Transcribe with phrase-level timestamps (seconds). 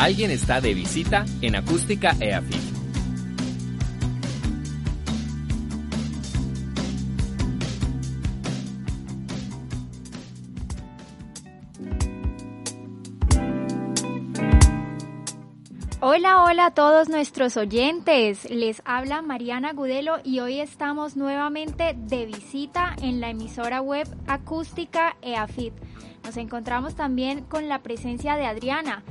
[0.00, 2.56] Alguien está de visita en Acústica EAFIT.
[16.00, 18.48] Hola, hola a todos nuestros oyentes.
[18.48, 25.18] Les habla Mariana Gudelo y hoy estamos nuevamente de visita en la emisora web acústica
[25.20, 25.74] EAFIT.
[26.24, 29.04] Nos encontramos también con la presencia de Adriana.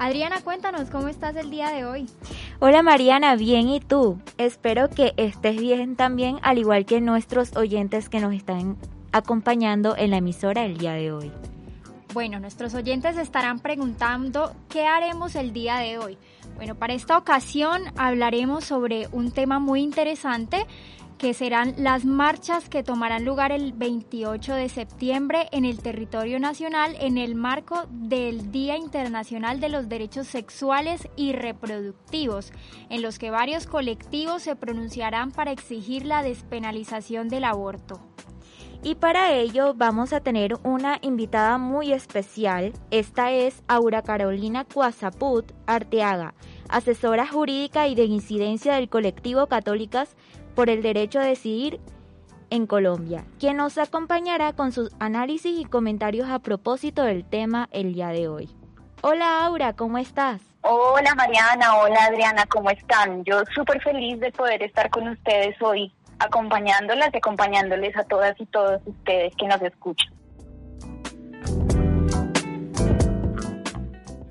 [0.00, 2.06] Adriana, cuéntanos cómo estás el día de hoy.
[2.58, 4.18] Hola Mariana, bien y tú.
[4.38, 8.78] Espero que estés bien también, al igual que nuestros oyentes que nos están
[9.12, 11.30] acompañando en la emisora el día de hoy.
[12.14, 16.16] Bueno, nuestros oyentes estarán preguntando qué haremos el día de hoy.
[16.56, 20.66] Bueno, para esta ocasión hablaremos sobre un tema muy interesante
[21.20, 26.96] que serán las marchas que tomarán lugar el 28 de septiembre en el territorio nacional
[26.98, 32.54] en el marco del Día Internacional de los Derechos Sexuales y Reproductivos,
[32.88, 38.00] en los que varios colectivos se pronunciarán para exigir la despenalización del aborto.
[38.82, 42.72] Y para ello vamos a tener una invitada muy especial.
[42.90, 46.32] Esta es Aura Carolina Cuazaput Arteaga,
[46.70, 50.16] asesora jurídica y de incidencia del colectivo Católicas
[50.60, 51.80] por el Derecho a Decidir
[52.50, 57.94] en Colombia, quien nos acompañará con sus análisis y comentarios a propósito del tema el
[57.94, 58.50] día de hoy.
[59.00, 60.42] Hola Aura, ¿cómo estás?
[60.60, 63.24] Hola Mariana, hola Adriana, ¿cómo están?
[63.24, 68.44] Yo súper feliz de poder estar con ustedes hoy acompañándolas y acompañándoles a todas y
[68.44, 70.12] todos ustedes que nos escuchan.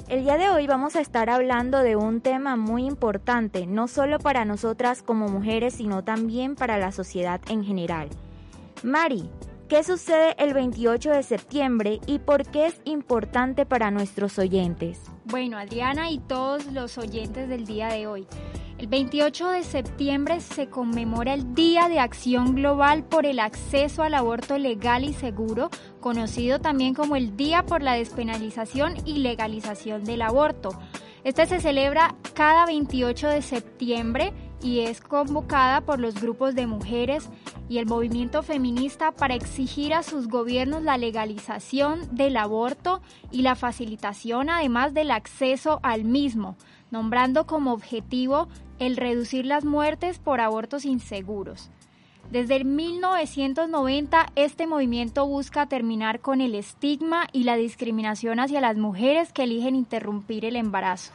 [0.09, 4.17] El día de hoy vamos a estar hablando de un tema muy importante, no solo
[4.17, 8.09] para nosotras como mujeres, sino también para la sociedad en general.
[8.81, 9.29] Mari,
[9.67, 14.99] ¿qué sucede el 28 de septiembre y por qué es importante para nuestros oyentes?
[15.25, 18.25] Bueno, Adriana y todos los oyentes del día de hoy.
[18.79, 24.13] El 28 de septiembre se conmemora el Día de Acción Global por el Acceso al
[24.13, 25.69] Aborto Legal y Seguro,
[25.99, 30.69] conocido también como el Día por la Despenalización y Legalización del Aborto.
[31.25, 34.31] Este se celebra cada 28 de septiembre
[34.63, 37.29] y es convocada por los grupos de mujeres
[37.67, 43.55] y el movimiento feminista para exigir a sus gobiernos la legalización del aborto y la
[43.55, 46.55] facilitación además del acceso al mismo,
[46.91, 48.47] nombrando como objetivo
[48.79, 51.69] el reducir las muertes por abortos inseguros.
[52.31, 59.33] Desde 1990 este movimiento busca terminar con el estigma y la discriminación hacia las mujeres
[59.33, 61.13] que eligen interrumpir el embarazo.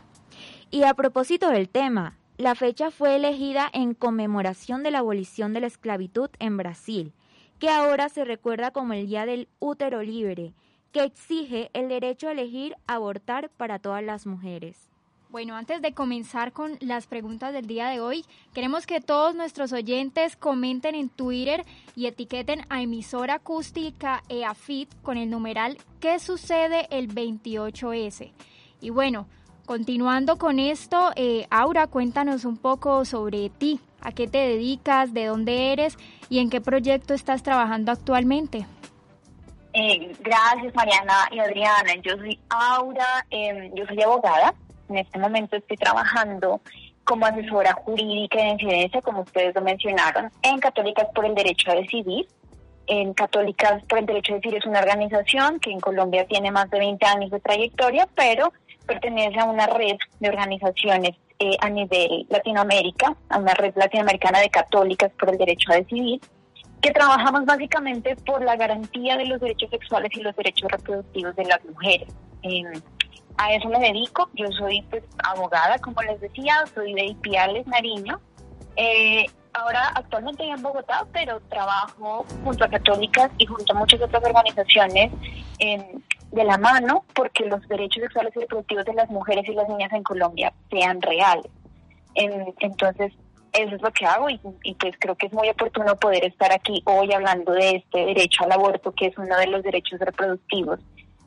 [0.71, 5.61] Y a propósito del tema, la fecha fue elegida en conmemoración de la abolición de
[5.61, 7.13] la esclavitud en Brasil,
[7.61, 10.53] que ahora se recuerda como el Día del Útero Libre,
[10.91, 14.91] que exige el derecho a elegir abortar para todas las mujeres.
[15.35, 19.73] Bueno, antes de comenzar con las preguntas del día de hoy, queremos que todos nuestros
[19.73, 21.65] oyentes comenten en Twitter
[21.97, 28.31] y etiqueten a emisora acústica EAFIT con el numeral ¿Qué sucede el 28S?
[28.81, 29.27] Y bueno,
[29.67, 35.27] continuando con esto, eh, Aura, cuéntanos un poco sobre ti, a qué te dedicas, de
[35.27, 38.69] dónde eres y en qué proyecto estás trabajando actualmente.
[39.73, 44.55] Eh, gracias Mariana y Adriana, yo soy Aura, em, yo soy abogada
[44.89, 46.61] en este momento estoy trabajando
[47.05, 51.75] como asesora jurídica de incidencia, como ustedes lo mencionaron, en Católicas por el Derecho a
[51.75, 52.27] Decidir.
[52.87, 56.71] En Católicas por el Derecho a Decidir es una organización que en Colombia tiene más
[56.71, 58.53] de 20 años de trayectoria, pero
[58.87, 64.51] pertenece a una red de organizaciones eh, a nivel Latinoamérica, a una red latinoamericana de
[64.51, 66.21] católicas por el derecho a decidir,
[66.85, 71.45] que trabajamos básicamente por la garantía de los derechos sexuales y los derechos reproductivos de
[71.47, 72.09] las mujeres
[73.37, 74.29] a eso me dedico.
[74.35, 78.21] Yo soy pues abogada, como les decía, soy de Ipiales, Nariño.
[78.77, 84.23] Eh, ahora actualmente en Bogotá, pero trabajo junto a católicas y junto a muchas otras
[84.23, 85.11] organizaciones
[85.59, 89.93] de la mano porque los derechos sexuales y reproductivos de las mujeres y las niñas
[89.93, 91.51] en Colombia sean reales.
[92.15, 93.13] entonces,
[93.55, 96.53] eso es lo que hago y, y, pues creo que es muy oportuno poder estar
[96.53, 100.81] aquí hoy hablando de este derecho al aborto, que es uno de los derechos reproductivos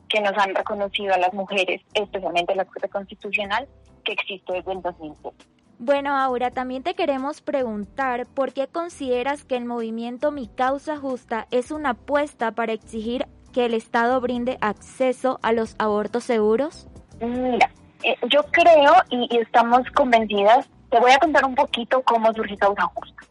[0.08, 3.68] que nos han reconocido a las mujeres, especialmente la Corte Constitucional,
[4.04, 5.36] que existe desde el 2007.
[5.80, 11.46] Bueno, ahora también te queremos preguntar por qué consideras que el movimiento Mi Causa Justa
[11.50, 16.88] es una apuesta para exigir que el Estado brinde acceso a los abortos seguros?
[17.20, 17.70] Mira,
[18.02, 22.56] eh, yo creo y, y, estamos convencidas, te voy a contar un poquito cómo surge
[22.56, 23.22] Causa Justa.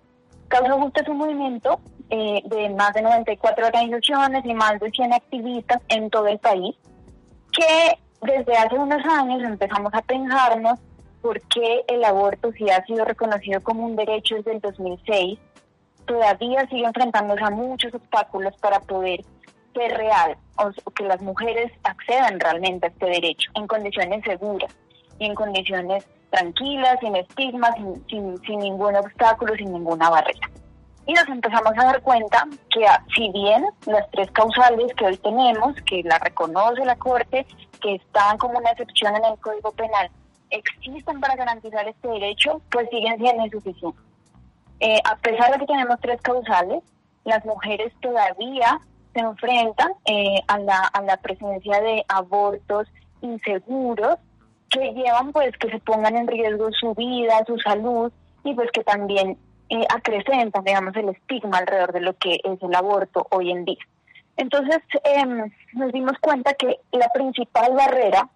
[0.48, 5.14] Causa Justa es un movimiento eh, de más de 94 organizaciones y más de 100
[5.14, 6.76] activistas en todo el país
[7.52, 10.80] que desde hace unos años empezamos a pensarnos
[11.22, 15.40] por qué el aborto, si ha sido reconocido como un derecho desde el 2006,
[16.06, 19.22] todavía sigue enfrentándose a muchos obstáculos para poder
[19.74, 24.76] ser real o que las mujeres accedan realmente a este derecho en condiciones seguras
[25.20, 27.72] y en condiciones tranquilas, sin estigmas,
[28.10, 30.50] sin, sin, ningún obstáculo, sin ninguna barrera.
[31.06, 35.18] Y nos empezamos a dar cuenta que ah, si bien las tres causales que hoy
[35.18, 37.46] tenemos, que la reconoce la Corte,
[37.82, 40.12] que están como una excepción en el Código Penal,
[40.50, 44.04] existen para garantizar este derecho, pues siguen siendo insuficientes.
[44.80, 46.84] Eh, a pesar de que tenemos tres causales,
[47.24, 48.80] las mujeres todavía
[49.14, 52.88] se enfrentan eh, a, la, a la presencia de abortos
[53.22, 54.18] inseguros
[54.70, 58.12] que llevan pues que se pongan en riesgo su vida, su salud
[58.44, 59.38] y pues que también
[59.70, 63.84] eh, acrecentan, digamos, el estigma alrededor de lo que es el aborto hoy en día.
[64.38, 68.30] Entonces em, nos dimos cuenta que la principal barrera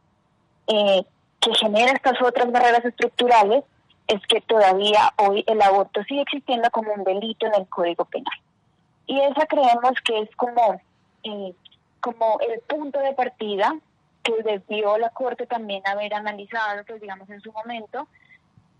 [0.68, 1.04] eh,
[1.40, 3.64] que genera estas otras barreras estructurales
[4.08, 8.40] es que todavía hoy el aborto sigue existiendo como un delito en el Código Penal.
[9.08, 10.82] Y esa creemos que es como,
[11.24, 11.54] eh,
[12.00, 13.76] como el punto de partida
[14.24, 18.08] que debió la Corte también haber analizado, pues digamos en su momento,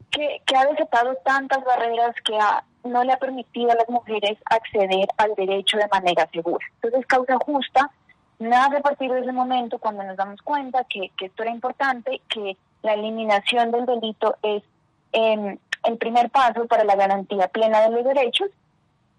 [0.10, 2.38] que, que ha desatado tantas barreras que
[2.84, 6.66] no le ha permitido a las mujeres acceder al derecho de manera segura.
[6.82, 7.90] Entonces, causa justa
[8.40, 12.22] nace a partir de ese momento cuando nos damos cuenta que, que esto era importante,
[12.28, 14.64] que la eliminación del delito es
[15.12, 18.50] em, el primer paso para la garantía plena de los derechos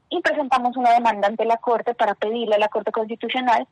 [0.09, 3.67] y presentamos una demanda ante la Corte para pedirle a la Corte Constitucional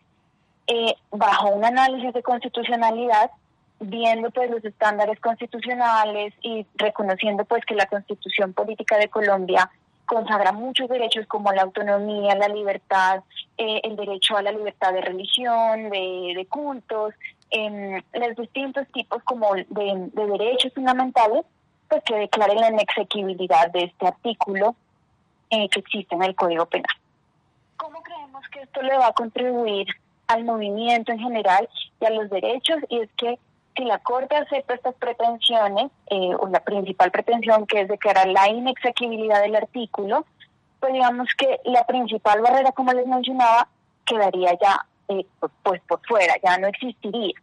[0.73, 3.33] eh, bajo un análisis de constitucionalidad,
[3.81, 9.69] viendo pues los estándares constitucionales y reconociendo pues que la Constitución Política de Colombia
[10.07, 13.25] consagra muchos derechos como la autonomía, la libertad,
[13.59, 17.15] eh, el derecho a la libertad de religión, de, cultos,
[17.51, 21.45] eh, los distintos tipos como de, de, derechos fundamentales,
[21.89, 24.77] pues que declaren la inexequibilidad de este artículo
[25.49, 26.95] eh, que existe en el Código Penal.
[27.77, 29.89] ¿Cómo creemos que esto le va a contribuir
[30.31, 31.69] al movimiento en general
[32.01, 33.39] y a los derechos y es que
[33.77, 38.49] si la Corte acepta estas pretensiones, eh, o la principal pretensión que es declarar la
[38.49, 40.27] inexequibilidad del artículo,
[40.81, 43.69] pues digamos que la principal barrera, como les mencionaba,
[44.05, 45.27] quedaría ya eh,
[45.63, 47.35] pues por fuera, ya no existiría.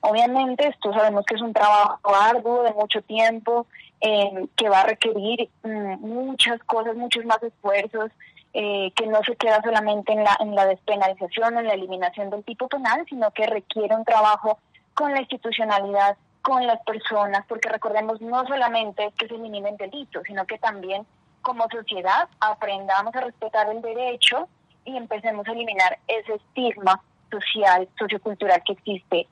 [0.00, 3.66] Obviamente esto sabemos que es un trabajo arduo de mucho tiempo,
[4.00, 8.10] eh, que va a requerir mm, muchas cosas, muchos más esfuerzos,
[8.58, 12.42] eh, que no se queda solamente en la, en la despenalización en la eliminación del
[12.42, 14.58] tipo penal, sino que requiere un trabajo
[14.94, 20.46] con la institucionalidad, con las personas, porque recordemos no solamente que se eliminen delitos, sino
[20.46, 21.06] que también
[21.42, 24.48] como sociedad aprendamos a respetar el derecho
[24.86, 29.28] y empecemos a eliminar ese estigma social, sociocultural que existe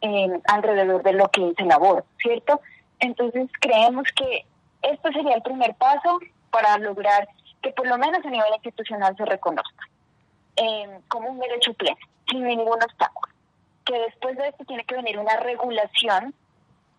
[0.00, 2.60] eh, alrededor de lo que es el aborto, ¿cierto?
[2.98, 4.44] Entonces creemos que
[4.82, 6.18] esto sería el primer paso
[6.50, 7.28] para lograr
[7.64, 9.88] que por lo menos a nivel institucional se reconozca
[10.56, 11.96] eh, como un derecho pleno,
[12.28, 13.32] sin ningún obstáculo.
[13.86, 16.34] Que después de esto tiene que venir una regulación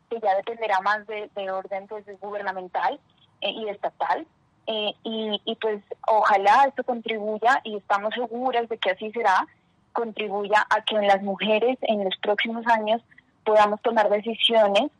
[0.10, 3.00] que ya dependerá más de, orden pues, gubernamental
[3.42, 4.26] eh, y estatal.
[4.66, 9.46] Eh, y, y pues ojalá esto contribuya, y estamos seguras de que así será,
[9.94, 13.04] contribuya a que las mujeres en los próximos años
[13.46, 14.92] podamos tomar decisiones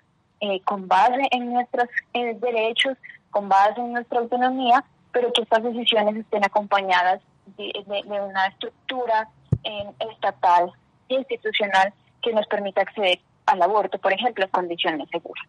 [0.64, 2.96] con base en nuestros derechos,
[3.32, 4.84] con base en nuestra autonomía
[5.16, 7.22] pero que estas decisiones estén acompañadas
[7.56, 7.72] de,
[8.06, 9.30] una estructura
[9.64, 10.74] eh, estatal
[11.08, 15.46] e institucional que nos permita acceder al aborto, por ejemplo, en condiciones seguras.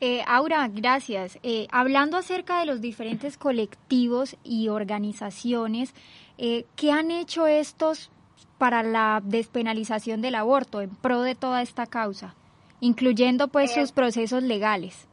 [0.00, 1.38] Eh, Aura, gracias.
[1.42, 5.94] Eh, hablando acerca de los diferentes colectivos y organizaciones,
[6.38, 8.10] eh, ¿qué han hecho estos
[8.56, 12.34] para la despenalización del aborto en pro de toda esta causa,
[12.80, 15.06] incluyendo pues sus procesos legales?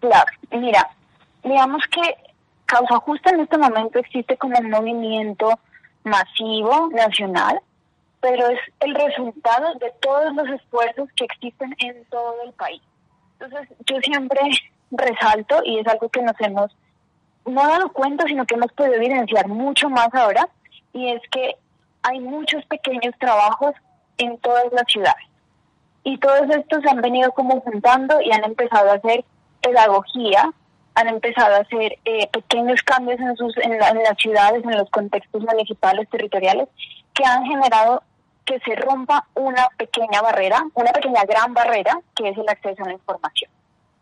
[0.00, 0.88] Claro, mira,
[1.44, 2.27] digamos que
[2.68, 5.58] Causa Justa en este momento existe como un movimiento
[6.04, 7.58] masivo, nacional,
[8.20, 12.82] pero es el resultado de todos los esfuerzos que existen en todo el país.
[13.40, 14.40] Entonces, yo siempre
[14.90, 16.76] resalto, y es algo que nos hemos
[17.46, 20.46] no dado cuenta, sino que hemos podido evidenciar mucho más ahora,
[20.92, 21.56] y es que
[22.02, 23.72] hay muchos pequeños trabajos
[24.18, 25.24] en todas las ciudades.
[26.04, 29.24] Y todos estos se han venido como juntando y han empezado a hacer
[29.62, 30.52] pedagogía
[30.98, 35.42] han empezado a hacer eh, pequeños cambios en, sus, en, las ciudades, en los contextos
[35.42, 36.68] municipales, territoriales,
[37.14, 38.02] que han generado
[38.44, 42.88] que se rompa una pequeña barrera, una pequeña gran barrera, que es el acceso a
[42.88, 43.48] la información.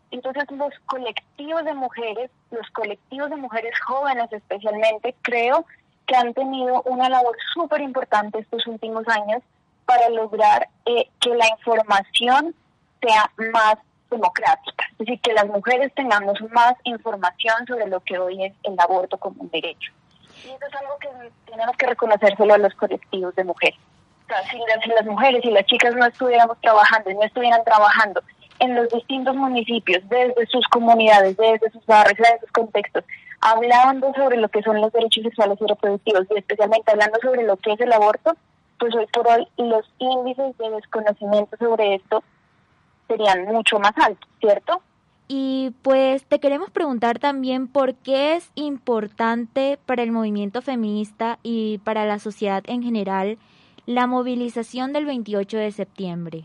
[0.09, 5.65] Entonces los colectivos de mujeres, los colectivos de mujeres jóvenes especialmente, creo
[6.07, 9.43] que han tenido una labor súper importante estos últimos años
[9.85, 12.55] para lograr eh, que la información
[13.01, 13.77] sea más
[14.09, 18.79] democrática, es decir, que las mujeres tengamos más información sobre lo que hoy es el
[18.79, 19.91] aborto como un derecho.
[20.43, 21.09] Y eso es algo que
[21.49, 23.79] tenemos que reconocérselo a los colectivos de mujeres.
[24.25, 27.23] O sea, si, las, si las mujeres y las chicas no estuviéramos trabajando y no
[27.23, 28.21] estuvieran trabajando
[28.59, 33.03] en los distintos municipios, desde sus comunidades, desde sus barrios, desde sus contextos,
[33.41, 37.57] hablando sobre lo que son los derechos sexuales y reproductivos y especialmente hablando sobre lo
[37.57, 38.35] que es el aborto,
[38.79, 42.23] pues hoy por hoy los índices de desconocimiento sobre esto
[43.07, 44.81] serían mucho más altos, ¿cierto?
[45.27, 51.79] Y pues te queremos preguntar también por qué es importante para el movimiento feminista y
[51.79, 53.37] para la sociedad en general
[53.85, 56.43] la movilización del 28 de septiembre.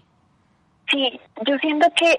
[0.91, 2.19] Sí, yo siento que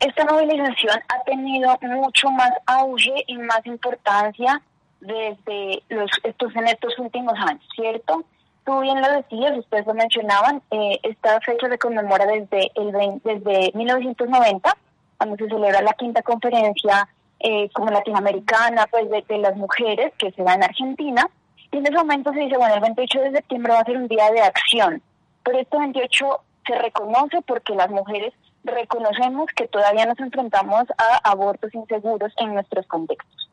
[0.00, 4.60] esta movilización ha tenido mucho más auge y más importancia
[5.00, 8.24] desde los, estos en estos últimos años, ¿cierto?
[8.66, 13.70] Tú bien lo decías, ustedes lo mencionaban, eh, esta fecha se conmemora desde, el desde
[13.74, 14.76] 1990,
[15.16, 17.08] cuando se celebra la quinta conferencia
[17.38, 21.30] eh, como latinoamericana pues de, las mujeres que se da en Argentina.
[21.70, 24.08] Y en ese momento se dice, bueno, el 28 de septiembre va a ser un
[24.08, 25.00] día de acción,
[25.44, 31.72] pero este 28 se reconoce porque las mujeres reconocemos que todavía nos enfrentamos a abortos
[31.72, 33.48] inseguros en nuestros contextos.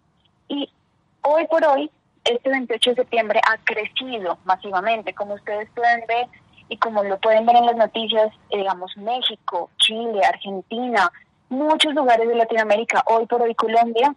[0.48, 0.72] Y
[1.22, 1.91] hoy por hoy,
[2.25, 6.27] este 28 de septiembre ha crecido masivamente, como ustedes pueden ver
[6.70, 11.12] y como lo pueden ver en las noticias, digamos, México, Chile, Argentina,
[11.50, 14.15] muchos lugares de Latinoamérica, hoy por hoy Colombia,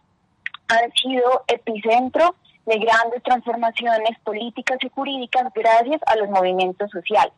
[0.68, 2.34] han sido epicentro
[2.66, 7.32] de grandes transformaciones políticas y jurídicas gracias a los movimientos sociales.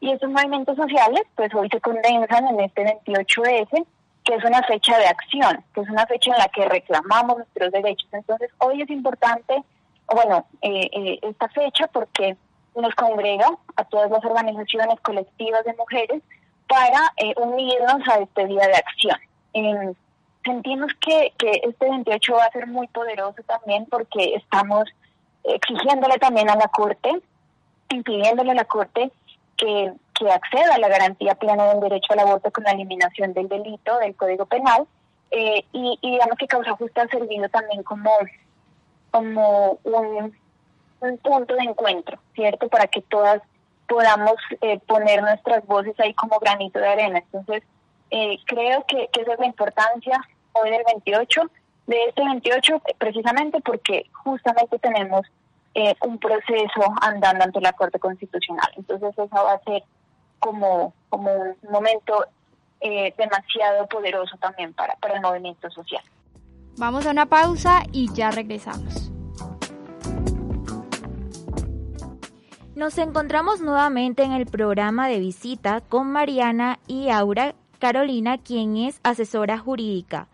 [0.00, 3.84] Y estos movimientos sociales, pues hoy se condensan en este 28S,
[4.24, 7.72] que es una fecha de acción, que es una fecha en la que reclamamos nuestros
[7.72, 8.08] derechos.
[8.12, 9.64] Entonces, hoy es importante,
[10.14, 12.36] bueno, eh, eh, esta fecha porque
[12.74, 16.22] nos congrega a todas las organizaciones colectivas de mujeres
[16.68, 19.18] para eh, unirnos a este día de acción.
[20.44, 24.84] sentimos que, que este 28 va a ser muy poderoso también porque estamos
[25.44, 27.20] exigiéndole también a la Corte,
[27.90, 29.10] impidiéndole a la Corte
[29.56, 29.92] que,
[30.30, 34.16] acceda a la garantía plena del derecho al aborto con la eliminación del delito del
[34.16, 34.84] Código Penal
[35.30, 38.10] eh, y, digamos que causa justa ha servido también como,
[39.10, 40.36] como un,
[41.22, 42.68] punto de encuentro, ¿cierto?
[42.68, 43.40] Para que todas
[43.88, 47.18] podamos eh, poner nuestras voces ahí como granito de arena.
[47.18, 47.62] Entonces,
[48.10, 50.20] eh, creo que, que esa es la importancia
[50.52, 51.42] hoy del 28,
[51.86, 55.26] de este 28, precisamente porque justamente tenemos
[55.74, 58.68] eh, un proceso andando ante la Corte Constitucional.
[58.76, 59.82] Entonces eso va a ser
[60.38, 62.26] como, como un momento
[62.80, 66.02] eh, demasiado poderoso también para, para el movimiento social.
[66.78, 69.10] Vamos a una pausa y ya regresamos.
[72.76, 79.00] Nos encontramos nuevamente en el programa de visita con Mariana y Aura Carolina, quien es
[79.02, 80.28] asesora jurídica,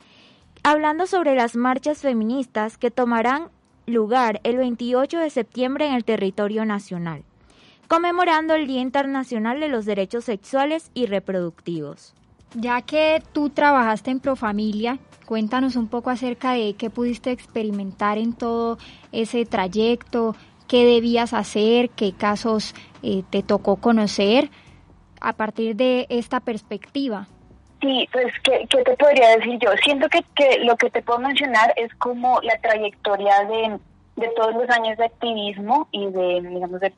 [0.63, 3.49] hablando sobre las marchas feministas que tomarán
[3.87, 7.23] lugar el 28 de septiembre en el territorio nacional,
[7.89, 12.15] conmemorando el Día Internacional de los Derechos Sexuales y Reproductivos.
[12.55, 18.33] Ya que tú trabajaste en Profamilia, cuéntanos un poco acerca de qué pudiste experimentar en
[18.33, 18.79] todo
[19.13, 20.37] ese trayecto,
[20.69, 24.51] qué debías hacer, qué casos eh, te tocó conocer
[25.21, 27.27] a partir de esta perspectiva.
[27.81, 29.71] Sí, pues, ¿qué, te podría decir yo?
[29.83, 33.79] Siento que, que, lo que te puedo mencionar es como la trayectoria de,
[34.17, 36.93] de todos los años de activismo y de, digamos, de,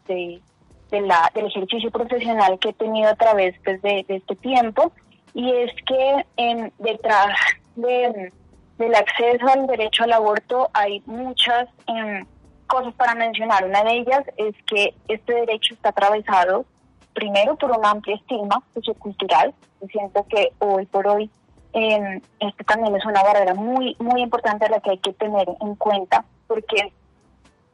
[0.91, 4.93] de, la, del ejercicio profesional que he tenido a través pues, de, este tiempo.
[5.37, 6.25] Y es que
[6.79, 7.39] detrás
[7.75, 8.33] de,
[8.79, 12.25] del acceso al derecho al aborto hay muchas em,
[12.67, 13.67] cosas para mencionar.
[13.67, 16.65] Una de ellas es que este derecho está atravesado
[17.13, 19.53] primero por una amplia estigma sociocultural.
[19.83, 21.31] Yo siento que hoy por hoy
[21.75, 25.47] eh, este también es una barrera muy muy importante a la que hay que tener
[25.61, 26.95] en cuenta, porque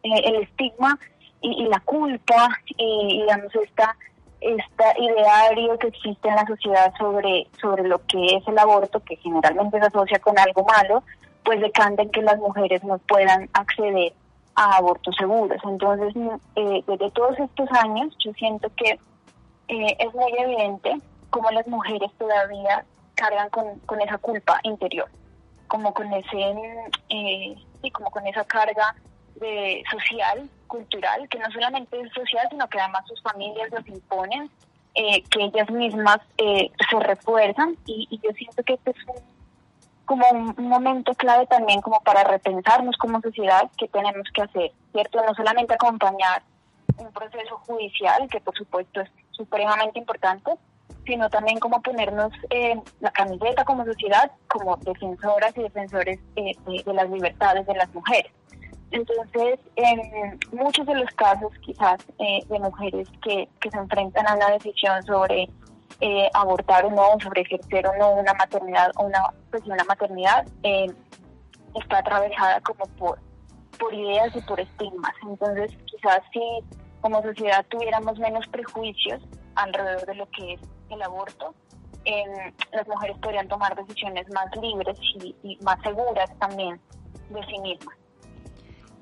[0.02, 0.98] eh, el estigma
[1.40, 3.96] y, la culpa y digamos esta
[4.42, 9.16] esta ideario que existe en la sociedad sobre sobre lo que es el aborto, que
[9.16, 11.02] generalmente se asocia con algo malo,
[11.44, 14.12] pues decanta en que las mujeres no puedan acceder
[14.54, 15.58] a abortos seguros.
[15.64, 16.14] Entonces,
[16.56, 18.98] eh, desde todos estos años, yo siento que
[19.68, 20.98] eh, es muy evidente
[21.30, 22.84] cómo las mujeres todavía
[23.14, 25.08] cargan con, con esa culpa interior,
[25.68, 26.54] como con ese,
[27.08, 28.94] eh, sí, como con esa carga
[29.36, 34.50] de social, cultural, que no solamente es social, sino que además sus familias los imponen,
[34.94, 39.16] eh, que ellas mismas eh, se refuerzan y, y, yo siento que este es un,
[40.06, 45.22] como un momento clave también como para repensarnos como sociedad qué tenemos que hacer, ¿cierto?
[45.26, 46.42] No solamente acompañar
[46.98, 50.52] un proceso judicial, que por supuesto es supremamente importante,
[51.06, 56.94] sino también como ponernos eh, la camiseta como sociedad, como defensoras y defensores eh, de,
[56.94, 58.32] las libertades de las mujeres.
[58.92, 64.34] Entonces, en muchos de los casos quizás eh, de mujeres que, que, se enfrentan a
[64.34, 65.48] una decisión sobre
[66.34, 71.98] abortar o no, sobre ejercer o no una maternidad o una, pues, una maternidad, está
[71.98, 73.20] atravesada como por,
[73.78, 75.12] por ideas y por estigmas.
[75.22, 76.40] Entonces, quizás si
[77.00, 79.20] como sociedad tuviéramos menos prejuicios
[79.56, 81.54] alrededor de lo que es el aborto,
[82.72, 84.98] las mujeres podrían tomar decisiones más libres
[85.42, 86.80] y, más seguras también
[87.30, 87.96] de sí mismas.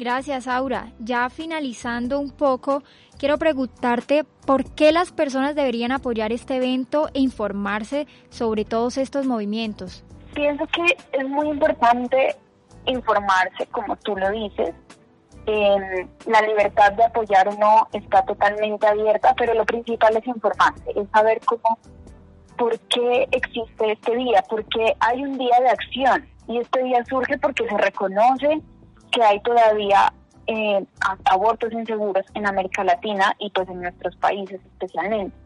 [0.00, 0.92] Gracias, Aura.
[0.98, 2.82] Ya finalizando un poco,
[3.18, 9.26] quiero preguntarte por qué las personas deberían apoyar este evento e informarse sobre todos estos
[9.26, 10.02] movimientos.
[10.34, 12.34] Pienso que es muy importante
[12.86, 14.70] informarse, como tú lo dices,
[15.46, 21.10] la libertad de apoyar o no está totalmente abierta, pero lo principal es informarse, es
[21.10, 21.78] saber cómo,
[22.56, 27.36] por qué existe este día, porque hay un día de acción y este día surge
[27.36, 28.62] porque se reconoce
[29.10, 30.12] que hay todavía
[30.46, 30.84] eh,
[31.24, 35.36] abortos inseguros en América Latina y pues en nuestros países especialmente.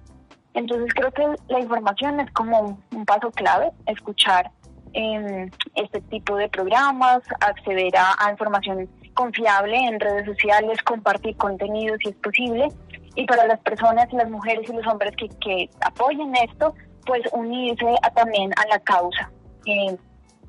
[0.54, 4.50] Entonces creo que la información es como un, paso clave, escuchar
[4.92, 12.11] eh, este tipo de programas, acceder a información confiable en redes sociales, compartir contenido si
[12.11, 12.68] es posible.
[13.16, 16.75] Y para las personas, las mujeres y los hombres que, que apoyen esto,
[17.06, 19.30] pues unirse a, también a la causa.
[19.66, 19.97] Eh,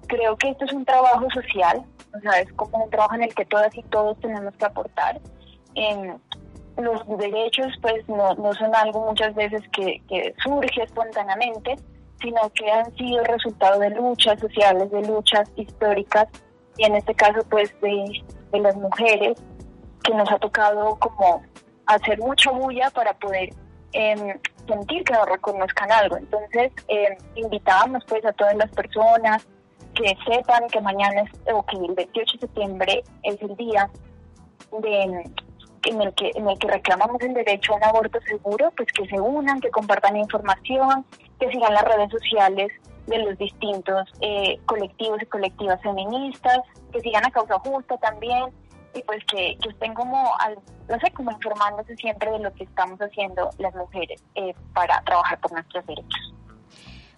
[0.08, 1.84] creo que esto es un trabajo social,
[2.16, 5.20] o sea, es como un trabajo en el que todas y todos tenemos que aportar.
[6.78, 11.76] los derechos pues no, no son algo muchas veces que, que surge espontáneamente,
[12.22, 16.28] sino que han sido resultado de luchas sociales, de luchas históricas
[16.78, 19.42] y en este caso pues de, de las mujeres
[20.04, 21.44] que nos ha tocado como
[21.86, 23.50] hacer mucha bulla para poder
[23.94, 26.18] em, sentir que nos reconozcan algo.
[26.18, 29.48] Entonces eh, invitamos pues a todas las personas
[29.96, 33.90] que sepan que mañana es, o que el 28 de septiembre es el día
[34.80, 35.02] de,
[35.86, 39.08] en el que en el que reclamamos el derecho a un aborto seguro, pues que
[39.08, 41.06] se unan, que compartan información,
[41.40, 42.72] que sigan las redes sociales
[43.08, 46.60] de los distintos eh, colectivos y colectivas feministas,
[46.92, 48.46] que sigan a causa justa también
[48.96, 50.58] y pues que, estén como, al,
[50.90, 55.40] no sé, como informándose siempre de lo que estamos haciendo las mujeres eh, para trabajar
[55.40, 56.34] por nuestros derechos.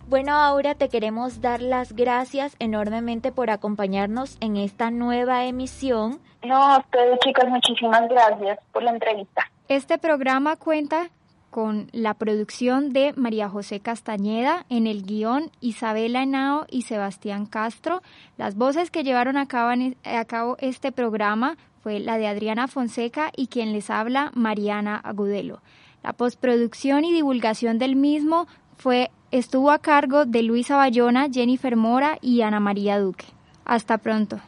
[0.09, 6.21] Bueno, Aura, te queremos dar las gracias enormemente por acompañarnos en esta nueva emisión.
[6.45, 9.51] No, a ustedes chicas, muchísimas gracias por la entrevista.
[9.67, 11.09] Este programa cuenta
[11.49, 18.01] con la producción de María José Castañeda, en el guion Isabela Henao y Sebastián Castro.
[18.37, 19.73] Las voces que llevaron a cabo,
[20.05, 25.61] a cabo este programa fue la de Adriana Fonseca y quien les habla Mariana Agudelo.
[26.01, 32.17] La postproducción y divulgación del mismo fue, estuvo a cargo de Luisa Bayona, Jennifer Mora
[32.21, 33.25] y Ana María Duque.
[33.65, 34.39] Hasta pronto.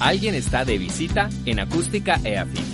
[0.00, 2.73] Alguien está de visita en Acústica EAFIT.